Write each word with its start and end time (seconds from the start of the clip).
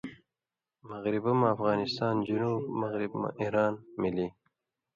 مغرب 0.89 1.25
مہ 1.39 1.47
افغانستان، 1.55 2.15
جنوب 2.27 2.59
مغرب 2.81 3.11
مہ 3.21 3.29
ایران 3.41 3.73
ملی 4.01 4.27